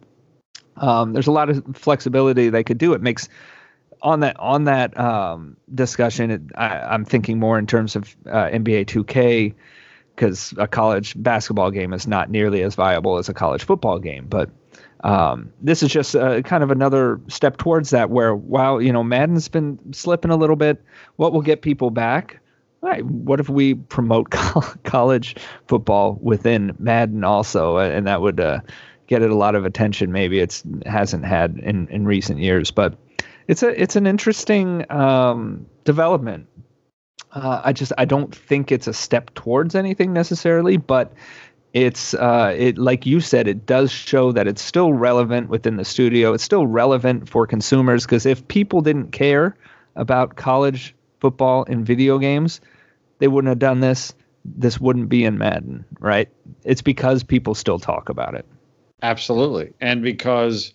[0.80, 2.94] um, there's a lot of flexibility they could do.
[2.94, 3.30] It makes
[4.02, 6.32] on that on that um, discussion.
[6.32, 9.54] It, I, am thinking more in terms of uh, NBA 2K
[10.16, 14.28] because a college basketball game is not nearly as viable as a college football game.
[14.28, 14.50] But
[15.02, 18.10] um, this is just uh, kind of another step towards that.
[18.10, 20.84] Where while you know Madden's been slipping a little bit,
[21.18, 22.40] what will get people back?
[22.82, 24.30] What if we promote
[24.84, 25.36] college
[25.68, 28.62] football within Madden also, and that would uh,
[29.10, 30.12] get it a lot of attention.
[30.12, 32.96] Maybe it's hasn't had in in recent years, but
[33.48, 36.48] it's a it's an interesting um, development.
[37.34, 41.14] Uh, I just I don't think it's a step towards anything necessarily, but
[41.74, 45.86] it's uh, it like you said, it does show that it's still relevant within the
[45.86, 46.34] studio.
[46.34, 49.56] It's still relevant for consumers because if people didn't care
[49.96, 52.62] about college football in video games,
[53.18, 54.14] they wouldn't have done this.
[54.46, 56.30] This wouldn't be in Madden, right?
[56.64, 58.46] It's because people still talk about it.
[59.02, 59.74] Absolutely.
[59.80, 60.74] And because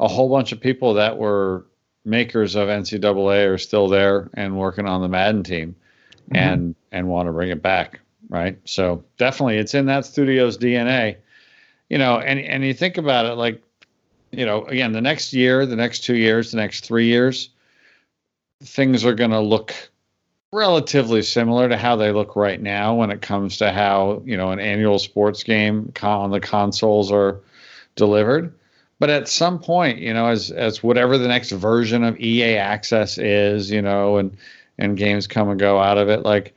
[0.00, 1.64] a whole bunch of people that were
[2.04, 5.74] makers of NCAA are still there and working on the Madden team
[6.24, 6.36] mm-hmm.
[6.36, 8.58] and and want to bring it back, right?
[8.64, 11.16] So definitely it's in that studio's DNA.
[11.88, 13.62] You know, and and you think about it like
[14.30, 17.50] you know, again, the next year, the next 2 years, the next 3 years
[18.64, 19.74] things are going to look
[20.52, 24.52] relatively similar to how they look right now when it comes to how, you know,
[24.52, 27.40] an annual sports game on the consoles are
[27.96, 28.54] delivered.
[28.98, 33.18] But at some point, you know, as as whatever the next version of EA Access
[33.18, 34.36] is, you know, and
[34.78, 36.54] and games come and go out of it, like,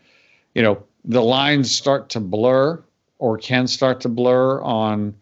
[0.54, 2.84] you know, the lines start to blur
[3.20, 5.16] or can start to blur on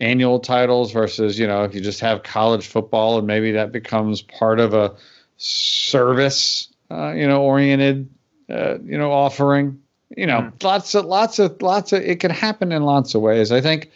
[0.00, 4.22] annual titles versus, you know, if you just have college football and maybe that becomes
[4.22, 4.94] part of a
[5.36, 8.08] service, uh, you know, oriented,
[8.50, 9.80] uh, you know, offering.
[10.16, 10.62] You know, mm.
[10.62, 13.52] lots of lots of lots of it can happen in lots of ways.
[13.52, 13.90] I think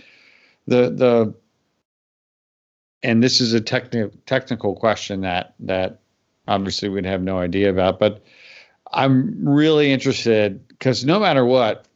[0.67, 1.35] the the
[3.05, 6.01] and this is a technical technical question that that
[6.49, 8.25] obviously we'd have no idea about, but
[8.93, 11.87] I'm really interested because no matter what,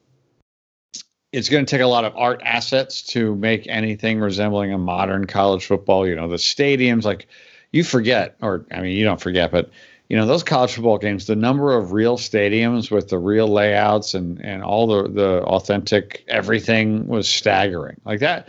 [1.32, 5.26] it's going to take a lot of art assets to make anything resembling a modern
[5.26, 6.06] college football.
[6.06, 7.26] You know, the stadiums, like
[7.72, 9.70] you forget, or I mean, you don't forget, but
[10.08, 14.14] you know, those college football games, the number of real stadiums with the real layouts
[14.14, 18.00] and and all the the authentic everything was staggering.
[18.04, 18.48] Like that.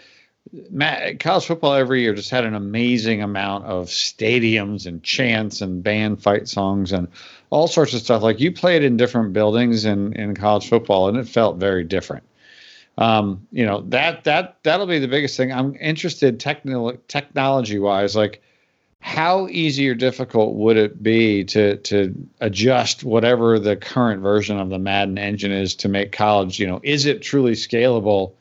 [0.72, 5.84] Matt, college football every year just had an amazing amount of stadiums and chants and
[5.84, 7.08] band fight songs and
[7.50, 8.24] all sorts of stuff.
[8.24, 12.24] Like you played in different buildings in, in college football, and it felt very different
[13.00, 15.54] um, you know that that that'll be the biggest thing.
[15.54, 18.42] I'm interested technical technology wise, like
[19.00, 24.70] how easy or difficult would it be to to adjust whatever the current version of
[24.70, 26.60] the Madden engine is to make college?
[26.60, 28.34] You know, is it truly scalable,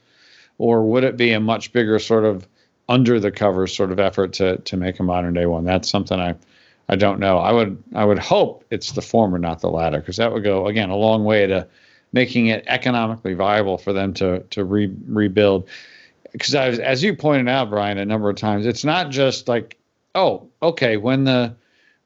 [0.59, 2.47] or would it be a much bigger sort of
[2.89, 5.65] under the covers sort of effort to to make a modern day one?
[5.65, 6.35] That's something I
[6.89, 7.39] I don't know.
[7.39, 10.67] I would I would hope it's the former, not the latter, because that would go
[10.67, 11.67] again a long way to
[12.13, 15.69] making it economically viable for them to to re, rebuild.
[16.33, 19.79] Because as you pointed out, Bryan, a number of times, it's not just like,
[20.15, 21.55] oh, okay, when the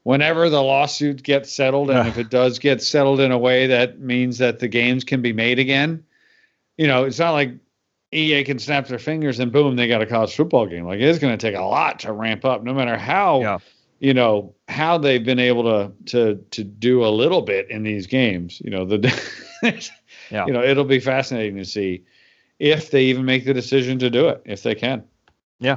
[0.03, 4.01] whenever the lawsuit gets settled, and if it does get settled in a way that
[4.01, 6.05] means that the games can be made again,
[6.77, 7.53] you know, it's not like
[8.13, 10.85] EA can snap their fingers and boom, they got a college football game.
[10.85, 13.41] Like it's going to take a lot to ramp up, no matter how.
[13.41, 13.59] Yeah.
[14.01, 18.09] You know how they've been able to to to do a little bit in these
[18.09, 18.61] games.
[18.65, 18.99] You know the
[20.31, 20.47] yeah.
[20.47, 22.05] you know, it'll be fascinating to see
[22.59, 25.05] if they even make the decision to do it, if they can.
[25.61, 25.77] Yeah.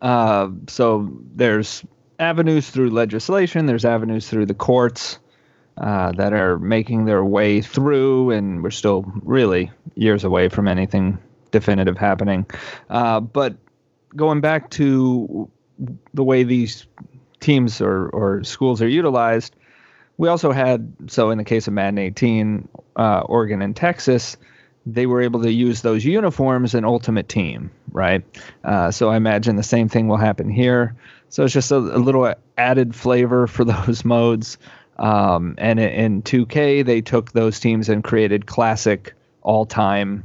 [0.00, 1.84] Uh, so there's
[2.18, 5.18] avenues through legislation, there's avenues through the courts
[5.78, 11.18] uh, that are making their way through, and we're still really years away from anything
[11.54, 12.44] definitive happening.
[12.90, 13.54] Uh, but
[14.16, 15.48] going back to
[16.12, 16.86] the way these
[17.38, 19.54] teams or, or schools are utilized,
[20.16, 24.36] we also had so in the case of Madden 18, uh, Oregon and Texas,
[24.84, 28.24] they were able to use those uniforms in Ultimate Team, right?
[28.64, 30.96] Uh, so I imagine the same thing will happen here.
[31.28, 34.58] So it's just a, a little added flavor for those modes.
[34.98, 40.24] Um, and in 2K, they took those teams and created classic all-time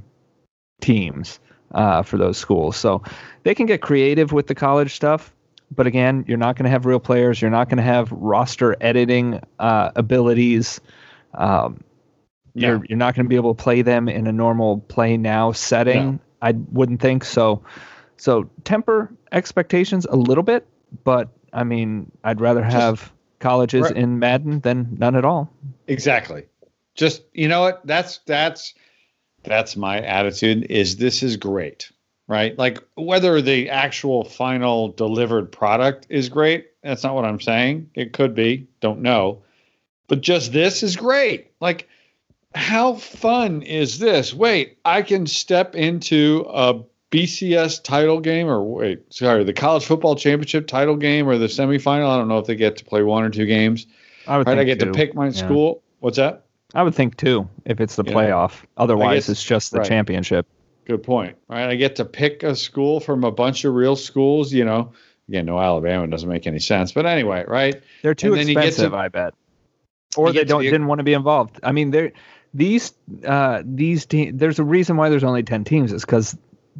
[0.81, 1.39] teams
[1.73, 2.75] uh, for those schools.
[2.77, 3.01] So
[3.43, 5.33] they can get creative with the college stuff.
[5.75, 7.41] But again, you're not going to have real players.
[7.41, 10.81] You're not going to have roster editing uh, abilities.
[11.35, 11.83] Um,
[12.55, 12.69] yeah.
[12.69, 15.51] You're you're not going to be able to play them in a normal play now
[15.51, 16.13] setting.
[16.13, 16.19] No.
[16.41, 17.63] I wouldn't think so.
[18.17, 20.67] So temper expectations a little bit,
[21.03, 23.95] but I mean, I'd rather have Just, colleges right.
[23.95, 25.53] in Madden than none at all.
[25.87, 26.45] Exactly.
[26.95, 27.85] Just you know what?
[27.85, 28.73] That's that's
[29.43, 30.67] that's my attitude.
[30.69, 31.91] Is this is great
[32.29, 32.57] right?
[32.57, 37.89] Like whether the actual final delivered product is great, that's not what I'm saying.
[37.95, 39.41] It could be, don't know.
[40.07, 41.51] But just this is great.
[41.59, 41.89] Like,
[42.55, 44.33] how fun is this?
[44.33, 50.15] Wait, I can step into a BCS title game, or wait, sorry, the college football
[50.15, 52.09] championship title game or the semifinal.
[52.09, 53.87] I don't know if they get to play one or two games.
[54.27, 54.85] I would right, I get two.
[54.85, 55.31] to pick my yeah.
[55.31, 55.83] school.
[55.99, 56.45] What's that?
[56.73, 58.63] I would think two if it's the playoff.
[58.77, 59.87] Otherwise, guess, it's just the right.
[59.87, 60.45] championship.
[60.85, 61.37] Good point.
[61.47, 61.69] Right.
[61.69, 64.93] I get to pick a school from a bunch of real schools, you know.
[65.27, 66.91] Again, no Alabama doesn't make any sense.
[66.91, 67.81] But anyway, right?
[68.01, 69.33] They're too expensive, to, I bet.
[70.17, 71.59] Or they don't didn't want to be involved.
[71.61, 72.11] I mean, they're
[72.53, 72.93] these
[73.25, 76.35] uh these te- there's a reason why there's only 10 teams is cuz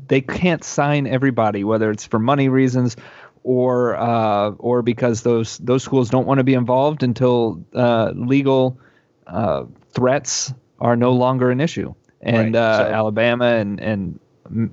[0.08, 2.96] they can't sign everybody whether it's for money reasons
[3.44, 8.80] or uh or because those those schools don't want to be involved until uh legal
[9.28, 12.62] uh threats are no longer an issue and right.
[12.62, 14.20] uh, so, Alabama and and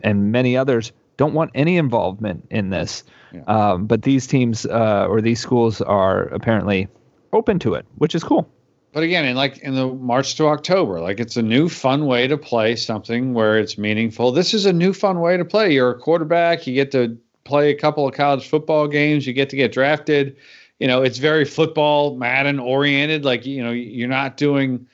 [0.03, 3.05] and many others don't want any involvement in this.
[3.33, 3.43] Yeah.
[3.43, 6.89] Um, but these teams uh, or these schools are apparently
[7.33, 8.49] open to it, which is cool.
[8.93, 12.27] But again, in like in the March to October, like it's a new fun way
[12.27, 14.33] to play something where it's meaningful.
[14.33, 15.73] This is a new fun way to play.
[15.73, 16.67] You're a quarterback.
[16.67, 19.27] You get to play a couple of college football games.
[19.27, 20.37] You get to get drafted.
[20.81, 23.25] You know, it's very football Madden oriented.
[23.25, 24.87] Like you know, you're not doing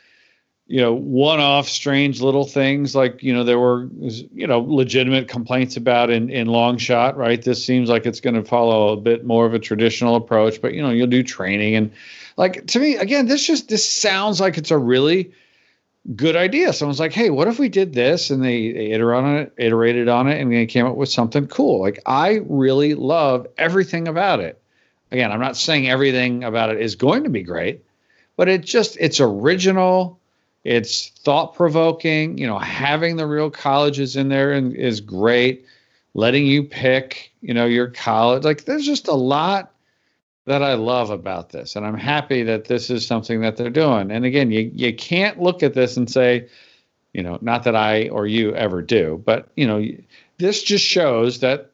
[0.72, 3.90] you know one-off strange little things like you know there were
[4.32, 7.42] you know legitimate complaints about in in Longshot right?
[7.42, 10.72] This seems like it's going to follow a bit more of a traditional approach but
[10.72, 11.92] you know you'll do training and
[12.38, 15.30] like to me again this just this sounds like it's a really
[16.16, 16.72] good idea.
[16.72, 18.30] Someone's like hey what if we did this?
[18.30, 21.48] And they, they iterated on it iterated on it and they came up with something
[21.48, 21.82] cool.
[21.82, 24.58] Like i really love everything about it.
[25.10, 27.84] Again i'm not saying everything about it is going to be great
[28.36, 30.18] but it just it's original
[30.64, 32.38] It's thought provoking.
[32.38, 35.66] You know, having the real colleges in there is great.
[36.14, 38.44] Letting you pick, you know, your college.
[38.44, 39.72] Like, there's just a lot
[40.46, 44.10] that I love about this, and I'm happy that this is something that they're doing.
[44.10, 46.48] And again, you you can't look at this and say,
[47.12, 49.84] you know, not that I or you ever do, but you know,
[50.38, 51.70] this just shows that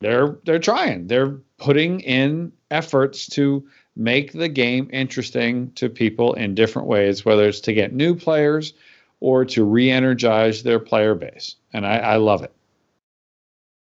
[0.00, 1.06] they're they're trying.
[1.06, 3.66] They're putting in efforts to
[3.96, 8.72] make the game interesting to people in different ways, whether it's to get new players
[9.20, 11.56] or to re-energize their player base.
[11.72, 12.52] And I, I love it.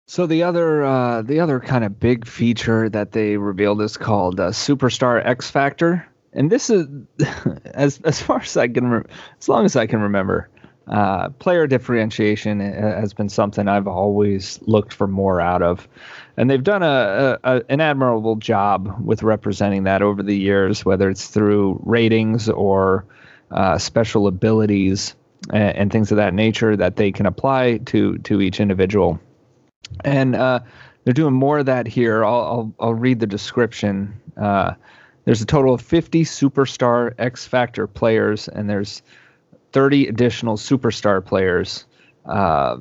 [0.08, 4.40] So the other uh, the other kind of big feature that they revealed is called
[4.40, 6.88] uh, Superstar X Factor, and this is
[7.66, 9.04] as as far as I can re-
[9.40, 10.50] as long as I can remember,
[10.88, 15.88] uh, player differentiation has been something I've always looked for more out of,
[16.36, 21.10] and they've done a, a, an admirable job with representing that over the years, whether
[21.10, 23.06] it's through ratings or
[23.52, 25.16] uh, special abilities
[25.54, 29.20] and, and, things of that nature that they can apply to to each individual,
[30.04, 30.60] and uh,
[31.06, 32.26] they're doing more of that here.
[32.26, 34.14] I'll I'll, I'll read the description.
[34.36, 34.74] Uh,
[35.26, 39.02] there's a total of 50 superstar X Factor players, and there's
[39.74, 41.86] 30 additional superstar players.
[42.26, 42.78] Uh,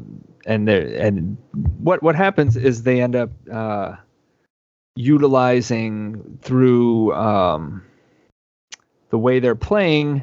[0.47, 1.37] and and
[1.79, 3.97] what what happens is they end up uh,
[4.95, 7.83] utilizing through um,
[9.11, 10.23] the way they're playing.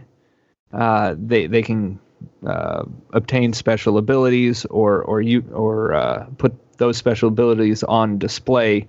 [0.72, 2.00] Uh, they they can
[2.46, 8.88] uh, obtain special abilities or or you or uh, put those special abilities on display.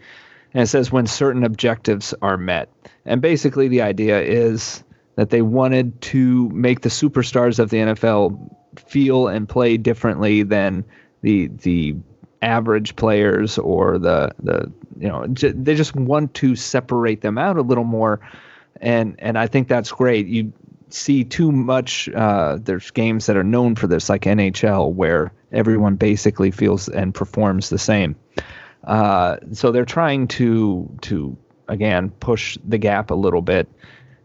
[0.53, 2.69] And it says when certain objectives are met.
[3.05, 4.83] And basically, the idea is
[5.17, 10.85] that they wanted to make the superstars of the NFL feel and play differently than
[11.23, 11.97] the the
[12.43, 17.57] average players or the the you know j- they just want to separate them out
[17.57, 18.21] a little more.
[18.81, 20.27] And and I think that's great.
[20.27, 20.53] You
[20.89, 25.97] see too much uh, there's games that are known for this like NHL where everyone
[25.97, 28.17] basically feels and performs the same.
[28.85, 31.37] Uh, so they're trying to to
[31.69, 33.69] again push the gap a little bit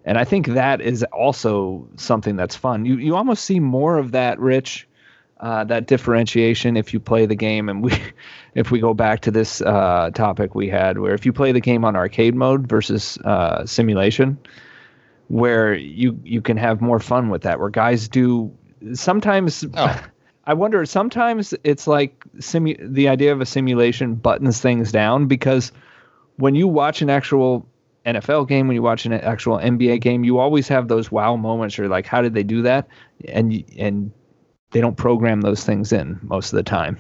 [0.06, 2.86] and I think that is also something that's fun.
[2.86, 4.88] You you almost see more of that, Rich,
[5.40, 7.68] uh, that differentiation if you play the game.
[7.70, 8.00] And we,
[8.56, 11.60] if we go back to this uh, topic we had, where if you play the
[11.60, 14.38] game on arcade mode versus uh, simulation,
[15.28, 17.60] where you you can have more fun with that.
[17.60, 18.54] Where guys do
[18.94, 19.66] sometimes.
[19.74, 20.02] Oh.
[20.48, 20.86] I wonder.
[20.86, 25.72] Sometimes it's like simu- the idea of a simulation buttons things down because
[26.36, 27.68] when you watch an actual
[28.06, 31.78] NFL game, when you watch an actual NBA game, you always have those wow moments.
[31.78, 32.88] You're like, how did they do that?
[33.28, 34.12] And and
[34.72, 36.98] they don't program those things in most of the time.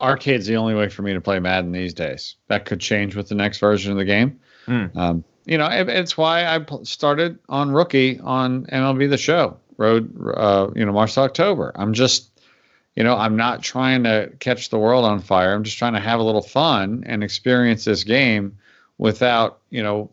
[0.00, 2.36] Arcade's the only way for me to play Madden these days.
[2.48, 4.38] That could change with the next version of the game.
[4.66, 4.96] Mm.
[4.96, 10.14] Um, you know, it, it's why I started on rookie on MLB The Show Road.
[10.36, 11.72] Uh, you know, March to October.
[11.74, 12.30] I'm just,
[12.94, 15.54] you know, I'm not trying to catch the world on fire.
[15.54, 18.58] I'm just trying to have a little fun and experience this game
[18.98, 20.10] without you know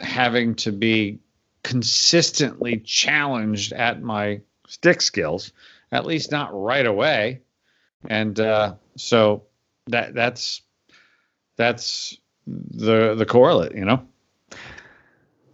[0.00, 1.18] having to be
[1.62, 5.52] consistently challenged at my stick skills
[5.92, 7.42] at least not right away.
[8.08, 9.44] And uh, so
[9.86, 10.62] that that's
[11.56, 12.16] that's
[12.46, 14.04] the the correlate you know?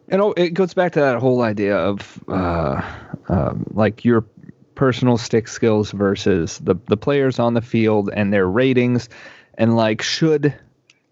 [0.08, 2.80] And oh, it goes back to that whole idea of uh,
[3.28, 4.24] um, like your
[4.74, 9.10] personal stick skills versus the the players on the field and their ratings.
[9.54, 10.54] And like should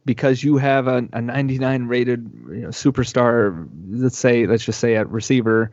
[0.06, 4.96] because you have a, a 99 rated you know, superstar, let's say, let's just say
[4.96, 5.70] at receiver,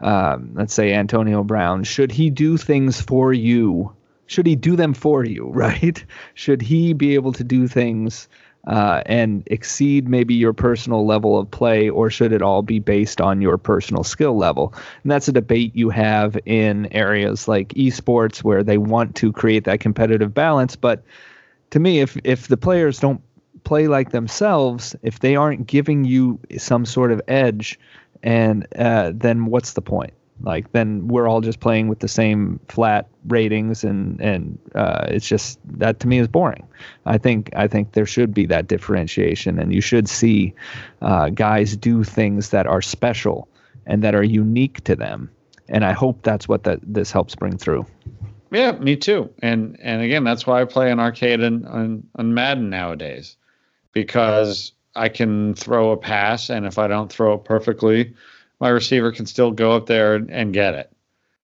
[0.00, 3.94] um, let's say Antonio Brown, should he do things for you?
[4.26, 6.04] Should he do them for you, right?
[6.34, 8.28] Should he be able to do things
[8.66, 13.20] uh, and exceed maybe your personal level of play, or should it all be based
[13.20, 14.74] on your personal skill level?
[15.04, 19.64] And that's a debate you have in areas like esports where they want to create
[19.64, 20.74] that competitive balance.
[20.74, 21.04] But
[21.70, 23.20] to me, if if the players don't
[23.66, 27.78] play like themselves if they aren't giving you some sort of edge
[28.22, 30.12] and uh, then what's the point?
[30.40, 35.26] Like then we're all just playing with the same flat ratings and and uh, it's
[35.26, 36.66] just that to me is boring.
[37.06, 40.54] I think i think there should be that differentiation and you should see
[41.02, 43.48] uh, guys do things that are special
[43.86, 45.30] and that are unique to them
[45.68, 47.84] and i hope that's what that this helps bring through.
[48.52, 49.30] Yeah me too.
[49.42, 53.36] And and again that's why i play an arcade and on madden nowadays
[53.96, 58.12] because I can throw a pass, and if I don't throw it perfectly,
[58.60, 60.92] my receiver can still go up there and, and get it.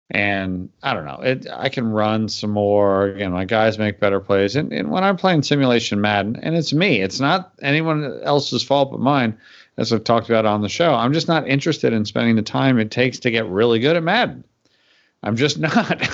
[0.09, 1.45] And I don't know, it.
[1.53, 3.09] I can run some more.
[3.09, 4.55] Again, my guys make better plays.
[4.55, 8.89] And, and when I'm playing simulation Madden, and it's me, it's not anyone else's fault
[8.89, 9.37] but mine,
[9.77, 10.95] as I've talked about on the show.
[10.95, 14.01] I'm just not interested in spending the time it takes to get really good at
[14.03, 14.43] Madden.
[15.21, 16.09] I'm just not.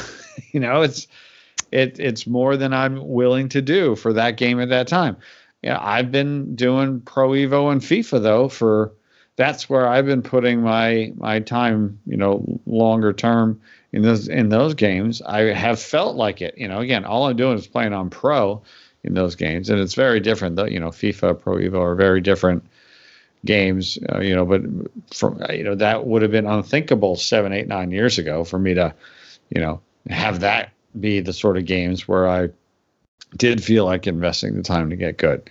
[0.52, 1.08] you know, it's
[1.72, 5.16] it it's more than I'm willing to do for that game at that time.
[5.64, 8.94] Yeah, I've been doing Pro Evo and FIFA though for
[9.38, 13.62] that's where I've been putting my my time, you know, longer term
[13.94, 15.22] in those in those games.
[15.22, 16.58] I have felt like it.
[16.58, 18.62] You know, again, all I'm doing is playing on pro
[19.04, 20.56] in those games, and it's very different.
[20.56, 22.66] Though, you know, FIFA, Pro Evo are very different
[23.46, 23.98] games.
[24.12, 24.62] Uh, you know, but
[25.14, 28.74] from you know that would have been unthinkable seven, eight, nine years ago for me
[28.74, 28.94] to,
[29.50, 32.50] you know, have that be the sort of games where I
[33.36, 35.50] did feel like investing the time to get good.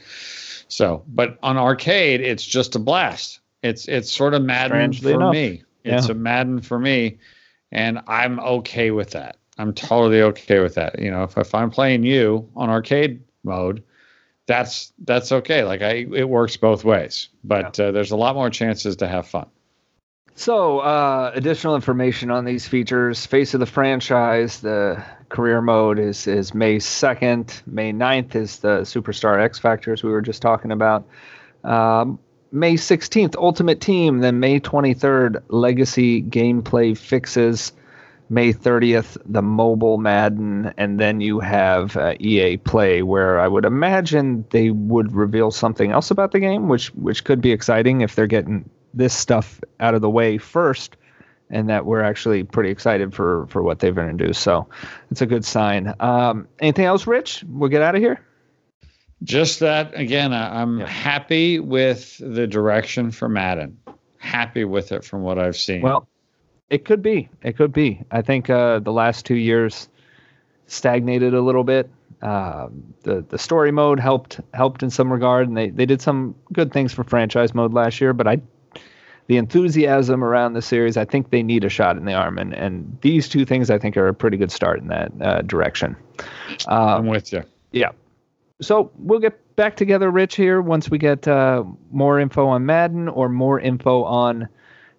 [0.68, 3.40] So, but on arcade, it's just a blast.
[3.62, 5.32] It's it's sort of Madden Strangely for enough.
[5.32, 5.62] me.
[5.84, 6.12] It's yeah.
[6.12, 7.18] a Madden for me,
[7.70, 9.36] and I'm okay with that.
[9.58, 10.98] I'm totally okay with that.
[10.98, 13.82] You know, if, if I'm playing you on arcade mode,
[14.46, 15.64] that's that's okay.
[15.64, 17.28] Like I, it works both ways.
[17.44, 17.86] But yeah.
[17.86, 19.46] uh, there's a lot more chances to have fun.
[20.38, 23.24] So, uh, additional information on these features.
[23.24, 27.62] Face of the franchise, the career mode is is May 2nd.
[27.66, 31.08] May 9th is the Superstar X Factors we were just talking about.
[31.64, 32.18] Um,
[32.52, 34.18] May 16th, Ultimate Team.
[34.18, 37.72] Then May 23rd, Legacy gameplay fixes.
[38.28, 43.64] May 30th, the mobile Madden, and then you have uh, EA Play, where I would
[43.64, 48.14] imagine they would reveal something else about the game, which which could be exciting if
[48.14, 50.96] they're getting this stuff out of the way first,
[51.50, 54.42] and that we're actually pretty excited for for what they've introduced.
[54.42, 54.68] So
[55.10, 55.94] it's a good sign.
[56.00, 57.44] Um, anything else, Rich?
[57.48, 58.20] We'll get out of here.
[59.22, 60.32] Just that again.
[60.32, 60.86] I'm yeah.
[60.86, 63.78] happy with the direction for Madden.
[64.18, 65.82] Happy with it from what I've seen.
[65.82, 66.08] Well
[66.70, 67.28] it could be.
[67.42, 68.02] It could be.
[68.10, 69.88] I think uh, the last two years
[70.66, 71.90] stagnated a little bit.
[72.22, 72.68] Uh,
[73.02, 76.72] the the story mode helped helped in some regard, and they, they did some good
[76.72, 78.12] things for franchise mode last year.
[78.12, 78.40] But I,
[79.26, 82.54] the enthusiasm around the series, I think they need a shot in the arm, and
[82.54, 85.96] and these two things I think are a pretty good start in that uh, direction.
[86.68, 87.42] Um, I'm with you.
[87.72, 87.90] Yeah.
[88.60, 93.08] So we'll get back together, Rich, here once we get uh, more info on Madden
[93.08, 94.48] or more info on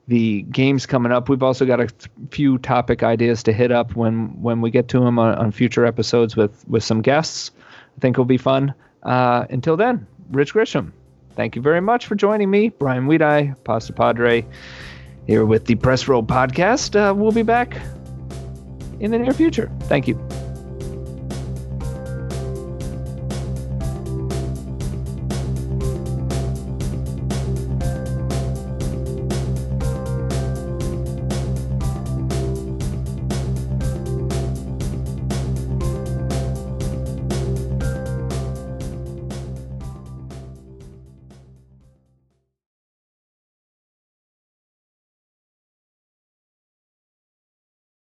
[0.08, 1.28] the games coming up.
[1.28, 1.90] We've also got a
[2.32, 5.86] few topic ideas to hit up when when we get to them on, on future
[5.86, 7.52] episodes with with some guests.
[7.98, 8.74] I think it'll be fun.
[9.04, 10.92] Uh, until then, Rich Grisham,
[11.38, 14.46] thank you very much for joining me, Bryan Wiedey, Pasta Padre,
[15.26, 16.96] here with the Press Row podcast.
[16.96, 17.78] Uh, we'll be back
[19.00, 19.72] in the near future.
[19.84, 20.20] Thank you.